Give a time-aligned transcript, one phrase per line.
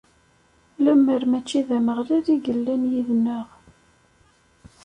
[0.83, 3.47] Lemmer mačči d Ameɣlal i yellan yid-neɣ.